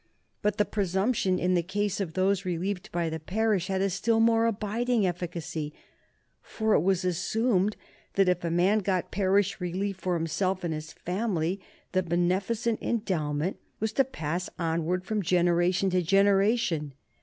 [0.41, 4.19] But the presumption in the case of those relieved by the parish had a still
[4.19, 5.75] more abiding efficacy,
[6.41, 7.77] for it was assumed
[8.15, 11.61] that if a man got parish relief for himself and his family
[11.91, 16.93] the beneficent endowment was to pass onward from generation to generation.